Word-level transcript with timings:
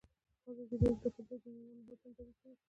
ازادي 0.49 0.75
راډیو 0.81 0.99
د 1.03 1.05
کلتور 1.15 1.39
د 1.43 1.45
نړیوالو 1.55 1.81
نهادونو 1.81 2.13
دریځ 2.17 2.17
شریک 2.17 2.37
کړی. 2.41 2.53